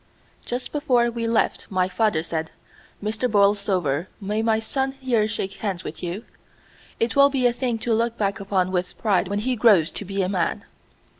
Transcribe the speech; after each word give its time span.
Just 0.43 0.71
before 0.71 1.11
we 1.11 1.27
left 1.27 1.67
my 1.69 1.87
father 1.87 2.23
said, 2.23 2.49
"Mr. 3.03 3.29
Borlsover, 3.29 4.07
may 4.19 4.41
my 4.41 4.57
son 4.57 4.93
here 4.93 5.27
shake 5.27 5.53
hands 5.61 5.83
with 5.83 6.01
you? 6.01 6.25
It 6.99 7.15
will 7.15 7.29
be 7.29 7.45
a 7.45 7.53
thing 7.53 7.77
to 7.85 7.93
look 7.93 8.17
back 8.17 8.39
upon 8.39 8.71
with 8.71 8.97
pride 8.97 9.27
when 9.27 9.37
he 9.37 9.55
grows 9.55 9.91
to 9.91 10.03
be 10.03 10.23
a 10.23 10.27
man." 10.27 10.65